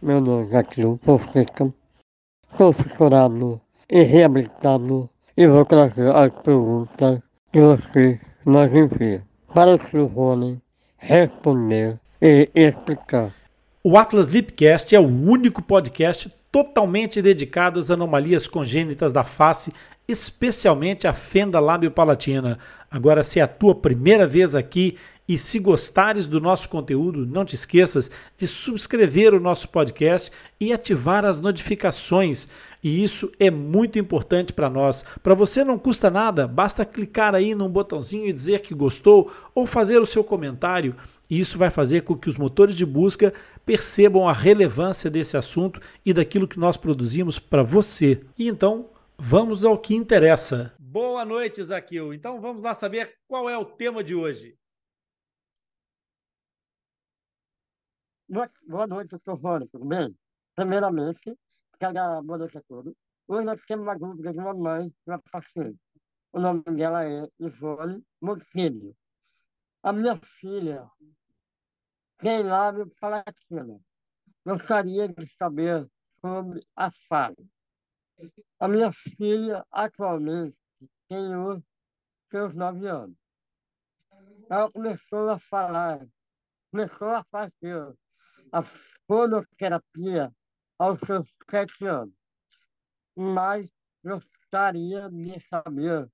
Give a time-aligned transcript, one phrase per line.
[0.02, 1.74] meu nome é Zaqueu Fonseca,
[2.58, 10.06] sou fissurado e reabilitado e vou trazer as perguntas que você nos envia para o
[10.06, 10.62] Rony
[10.98, 13.34] responder e explicar.
[13.82, 19.72] O Atlas Lipcast é o único podcast totalmente dedicado às anomalias congênitas da face,
[20.08, 22.58] especialmente a fenda lábio-palatina.
[22.90, 24.98] Agora, se é a tua primeira vez aqui
[25.30, 30.74] e se gostares do nosso conteúdo, não te esqueças de subscrever o nosso podcast e
[30.74, 32.48] ativar as notificações.
[32.84, 35.06] E isso é muito importante para nós.
[35.22, 39.68] Para você não custa nada, basta clicar aí num botãozinho e dizer que gostou ou
[39.68, 40.96] fazer o seu comentário.
[41.30, 43.32] E isso vai fazer com que os motores de busca
[43.64, 48.26] percebam a relevância desse assunto e daquilo que nós produzimos para você.
[48.38, 50.76] E então, vamos ao que interessa.
[50.80, 52.14] Boa noite, Zaquil.
[52.14, 54.58] Então vamos lá saber qual é o tema de hoje.
[58.28, 60.16] Boa, noite, doutor Rony, tudo bem?
[60.56, 61.36] Primeiramente,
[61.80, 62.94] quero boa noite a todos.
[63.28, 65.80] Hoje nós temos uma dúvida de uma mãe, uma paciente.
[66.32, 68.96] O nome dela é Ivone Monfilho.
[69.82, 70.88] A minha filha
[72.20, 73.80] tem lábio palatina.
[74.46, 75.90] Gostaria de saber
[76.22, 77.36] sobre a fala.
[78.60, 80.58] A minha filha atualmente
[81.08, 81.64] tem os
[82.30, 83.18] seus nove anos.
[84.50, 86.06] Ela começou a falar,
[86.72, 87.96] começou a fazer
[88.52, 88.64] a
[89.08, 90.32] fonoterapia
[90.78, 92.14] aos seus sete anos.
[93.16, 93.70] Mas
[94.04, 96.10] gostaria de saber,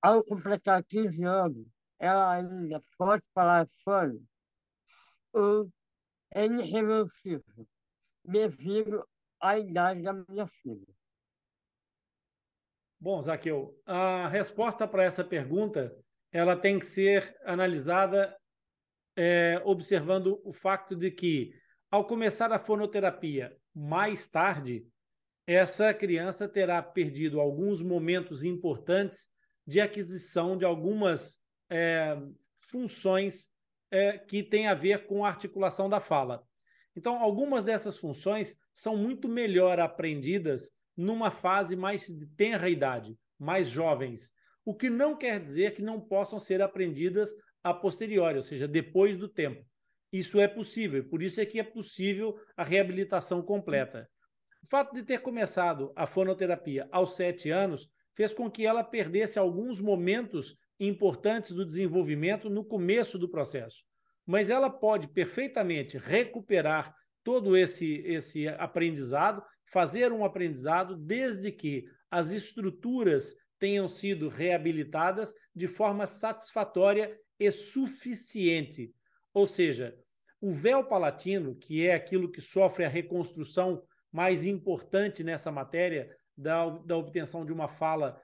[0.00, 1.71] ao completar 15 anos,
[2.02, 4.20] ela ainda pode falar fone
[5.32, 5.70] ou
[6.32, 7.68] é irreversível
[8.24, 9.08] devido
[9.40, 10.94] à idade da minha filha.
[12.98, 15.96] Bom, Zaqueu, a resposta para essa pergunta
[16.32, 18.36] ela tem que ser analisada
[19.16, 21.52] é, observando o fato de que,
[21.88, 24.84] ao começar a fonoterapia mais tarde,
[25.46, 29.28] essa criança terá perdido alguns momentos importantes
[29.66, 31.41] de aquisição de algumas
[31.72, 32.18] é,
[32.54, 33.50] funções
[33.90, 36.46] é, que têm a ver com a articulação da fala.
[36.94, 43.70] Então, algumas dessas funções são muito melhor aprendidas numa fase mais de tenra idade, mais
[43.70, 44.34] jovens,
[44.64, 49.16] o que não quer dizer que não possam ser aprendidas a posteriori, ou seja, depois
[49.16, 49.64] do tempo.
[50.12, 54.06] Isso é possível, por isso é que é possível a reabilitação completa.
[54.62, 59.38] O fato de ter começado a fonoterapia aos sete anos fez com que ela perdesse
[59.38, 60.54] alguns momentos
[60.86, 63.84] importantes do desenvolvimento no começo do processo.
[64.26, 66.94] Mas ela pode perfeitamente recuperar
[67.24, 75.68] todo esse, esse aprendizado, fazer um aprendizado desde que as estruturas tenham sido reabilitadas de
[75.68, 78.92] forma satisfatória e suficiente.
[79.32, 79.96] Ou seja,
[80.40, 86.68] o véu palatino, que é aquilo que sofre a reconstrução mais importante nessa matéria da,
[86.68, 88.20] da obtenção de uma fala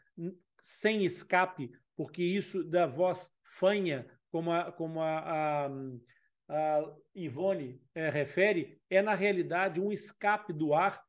[0.61, 5.71] sem escape, porque isso da voz fanha, como a, como a, a,
[6.49, 11.03] a Ivone é, refere, é na realidade um escape do ar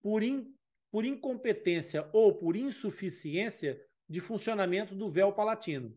[0.00, 0.54] por, in,
[0.90, 5.96] por incompetência ou por insuficiência de funcionamento do véu palatino.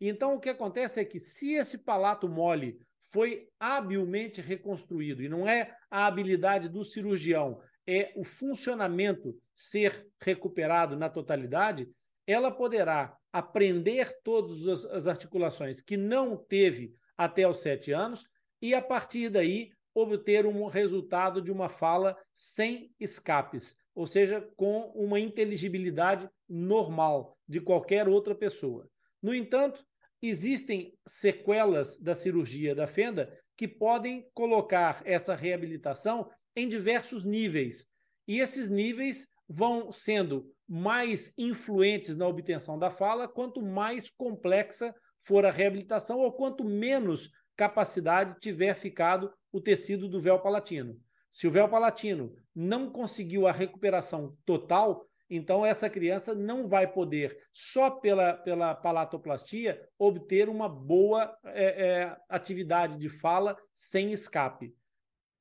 [0.00, 2.80] Então, o que acontece é que, se esse palato mole
[3.12, 10.96] foi habilmente reconstruído, e não é a habilidade do cirurgião, é o funcionamento ser recuperado
[10.96, 11.88] na totalidade,
[12.26, 18.26] ela poderá aprender todas as articulações que não teve até os sete anos
[18.60, 24.90] e, a partir daí, obter um resultado de uma fala sem escapes, ou seja, com
[24.94, 28.88] uma inteligibilidade normal de qualquer outra pessoa.
[29.22, 29.84] No entanto,
[30.20, 37.86] existem sequelas da cirurgia da fenda que podem colocar essa reabilitação em diversos níveis.
[38.26, 45.44] E esses níveis vão sendo mais influentes na obtenção da fala, quanto mais complexa for
[45.44, 50.98] a reabilitação ou quanto menos capacidade tiver ficado o tecido do véu palatino.
[51.30, 57.38] Se o véu palatino não conseguiu a recuperação total, então essa criança não vai poder,
[57.52, 64.74] só pela, pela palatoplastia, obter uma boa é, é, atividade de fala sem escape.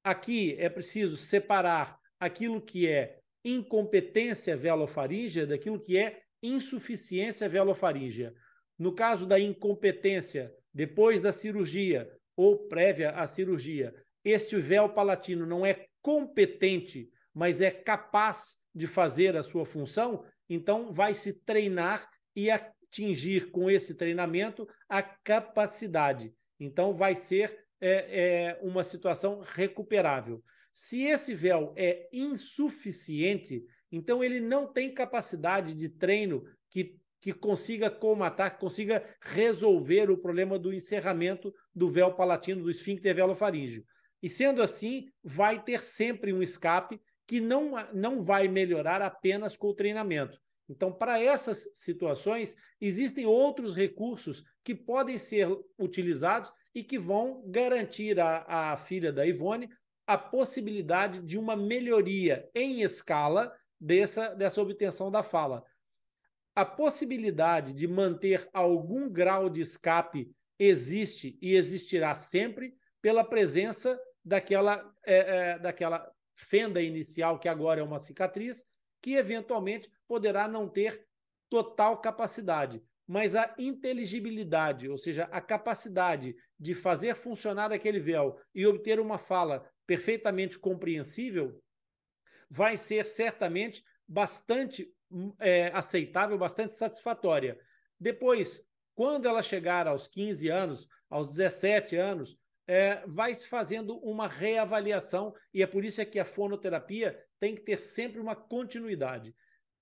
[0.04, 8.34] Aqui é preciso separar aquilo que é incompetência velofaríngea daquilo que é insuficiência velofaríngea.
[8.78, 13.94] No caso da incompetência, depois da cirurgia ou prévia à cirurgia,
[14.24, 20.92] este véu palatino não é competente, mas é capaz de fazer a sua função, então
[20.92, 26.34] vai se treinar e atingir com esse treinamento a capacidade.
[26.60, 30.44] Então vai ser é, é, uma situação recuperável.
[30.72, 37.90] Se esse véu é insuficiente, então ele não tem capacidade de treino que que consiga
[37.90, 43.86] comatar, que consiga resolver o problema do encerramento do véu palatino, do esfíncter velofaríngeo.
[44.24, 49.68] E sendo assim, vai ter sempre um escape que não, não vai melhorar apenas com
[49.68, 50.40] o treinamento.
[50.68, 55.48] Então, para essas situações, existem outros recursos que podem ser
[55.78, 59.70] utilizados e que vão garantir à, filha da Ivone
[60.12, 65.63] a possibilidade de uma melhoria em escala dessa, dessa obtenção da fala.
[66.54, 70.30] A possibilidade de manter algum grau de escape
[70.60, 77.84] existe e existirá sempre pela presença daquela, é, é, daquela fenda inicial, que agora é
[77.84, 78.66] uma cicatriz,
[79.02, 81.08] que eventualmente poderá não ter
[81.50, 88.68] total capacidade, mas a inteligibilidade, ou seja, a capacidade de fazer funcionar aquele véu e
[88.68, 91.62] obter uma fala perfeitamente compreensível,
[92.50, 94.90] vai ser certamente bastante
[95.38, 97.60] é, aceitável, bastante satisfatória.
[98.00, 98.66] Depois,
[98.96, 105.34] quando ela chegar aos 15 anos, aos 17 anos, é, vai se fazendo uma reavaliação,
[105.54, 109.36] e é por isso é que a fonoterapia tem que ter sempre uma continuidade.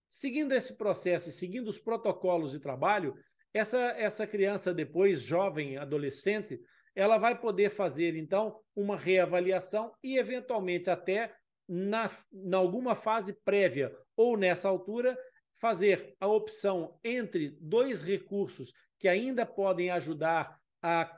[0.07, 3.15] Seguindo esse processo e seguindo os protocolos de trabalho,
[3.53, 6.59] essa, essa criança, depois jovem, adolescente,
[6.99, 11.33] ela vai poder fazer, então, uma reavaliação e, eventualmente, até
[11.65, 15.17] na, na alguma fase prévia ou nessa altura,
[15.55, 21.17] fazer a opção entre dois recursos que ainda podem ajudar a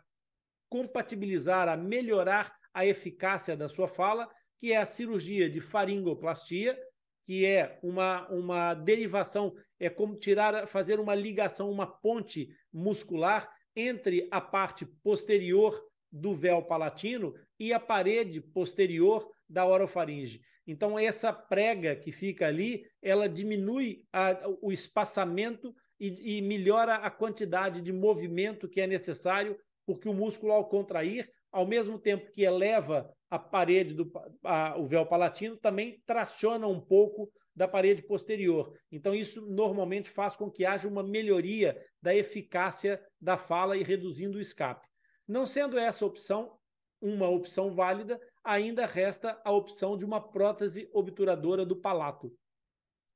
[0.69, 4.29] compatibilizar, a melhorar a eficácia da sua fala,
[4.59, 6.79] que é a cirurgia de faringoplastia,
[7.25, 14.27] que é uma, uma derivação, é como tirar, fazer uma ligação, uma ponte muscular entre
[14.31, 15.81] a parte posterior
[16.11, 20.41] do véu palatino e a parede posterior da orofaringe.
[20.67, 27.09] Então, essa prega que fica ali, ela diminui a, o espaçamento e, e, melhora a
[27.09, 32.43] quantidade de movimento que é necessário, porque o músculo, ao contrair, ao mesmo tempo que
[32.43, 34.11] eleva a parede do
[34.43, 38.73] a, o véu palatino, também traciona um pouco da parede posterior.
[38.91, 44.37] Então, isso normalmente faz com que haja uma melhoria da eficácia da fala e reduzindo
[44.37, 44.87] o escape.
[45.27, 46.57] Não sendo essa opção
[47.01, 52.31] uma opção válida, ainda resta a opção de uma prótese obturadora do palato.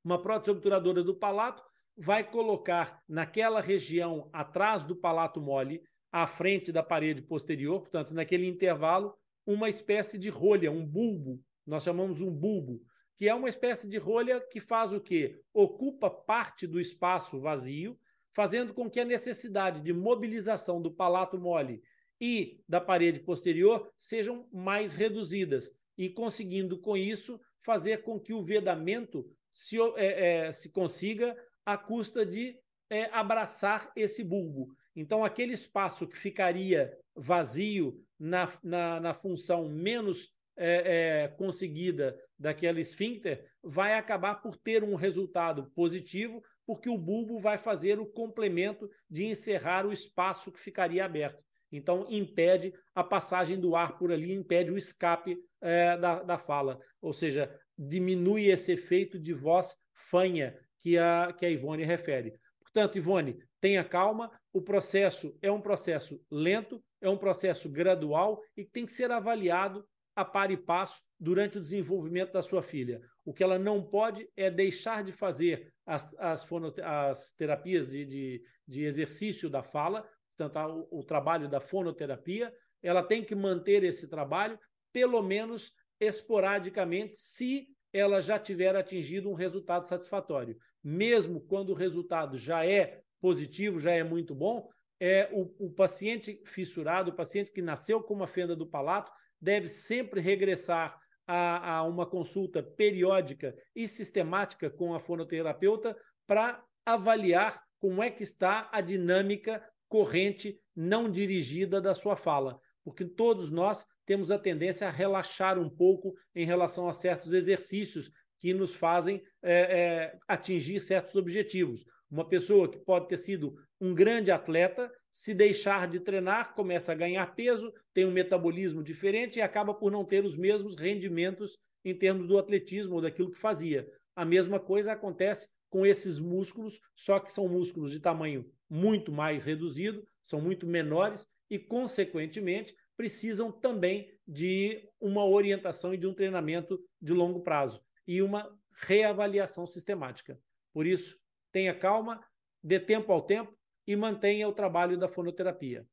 [0.04, 1.62] Uma prótese obturadora do palato
[1.96, 8.46] vai colocar naquela região atrás do palato mole, à frente da parede posterior, portanto, naquele
[8.46, 9.14] intervalo,
[9.46, 12.80] uma espécie de rolha, um bulbo, nós chamamos um bulbo,
[13.16, 15.40] que é uma espécie de rolha que faz o quê?
[15.52, 17.98] Ocupa parte do espaço vazio,
[18.34, 21.82] fazendo com que a necessidade de mobilização do palato mole
[22.20, 28.42] e da parede posterior sejam mais reduzidas e conseguindo com isso fazer com que o
[28.42, 32.58] vedamento se, é, é, se consiga à custa de
[32.90, 34.68] é, abraçar esse bulbo.
[34.94, 42.80] Então, aquele espaço que ficaria vazio na, na, na função menos é, é, conseguida daquela
[42.80, 48.88] esfíncter vai acabar por ter um resultado positivo, porque o bulbo vai fazer o complemento
[49.08, 51.44] de encerrar o espaço que ficaria aberto.
[51.70, 56.78] Então, impede a passagem do ar por ali, impede o escape é, da, da fala.
[57.00, 62.38] Ou seja, diminui esse efeito de voz fanha que a, que a Ivone refere.
[62.60, 68.64] Portanto, Ivone, tenha calma, o processo é um processo lento, é um processo gradual e
[68.64, 69.86] tem que ser avaliado
[70.16, 73.02] a par e passo durante o desenvolvimento da sua filha.
[73.22, 76.48] O que ela não pode é deixar de fazer as, as,
[76.82, 82.52] as terapias de, de, de, exercício da fala, portanto, o, o trabalho da fonoterapia.
[82.82, 84.58] Ela tem que manter esse trabalho,
[84.92, 90.56] pelo menos esporadicamente, se ela já tiver atingido um resultado satisfatório.
[90.82, 94.68] Mesmo quando o resultado já é positivo, já é muito bom,
[94.98, 99.12] é o, o paciente fissurado, o paciente que nasceu com uma fenda do palato,
[99.46, 107.62] deve sempre regressar a, a uma consulta periódica e sistemática com a fonoterapeuta para avaliar
[107.78, 113.86] como é que está a dinâmica corrente não dirigida da sua fala, porque todos nós
[114.04, 118.10] temos a tendência a relaxar um pouco em relação a certos exercícios
[118.40, 121.84] que nos fazem é, é, atingir certos objetivos.
[122.10, 126.94] Uma pessoa que pode ter sido um grande atleta, se deixar de treinar, começa a
[126.94, 131.94] ganhar peso, tem um metabolismo diferente e acaba por não ter os mesmos rendimentos em
[131.94, 133.88] termos do atletismo ou daquilo que fazia.
[134.14, 139.44] A mesma coisa acontece com esses músculos, só que são músculos de tamanho muito mais
[139.44, 146.80] reduzido, são muito menores e, consequentemente, precisam também de uma orientação e de um treinamento
[147.00, 150.38] de longo prazo e uma reavaliação sistemática.
[150.72, 151.18] Por isso,
[151.56, 152.20] tenha calma,
[152.62, 153.50] dê tempo ao tempo
[153.86, 155.86] e mantenha o trabalho da fonoterapia.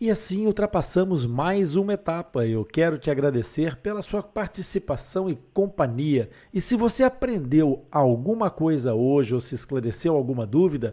[0.00, 2.44] E assim ultrapassamos mais uma etapa.
[2.44, 6.28] Eu quero te agradecer pela sua participação e companhia.
[6.52, 10.92] E se você aprendeu alguma coisa hoje ou se esclareceu alguma dúvida,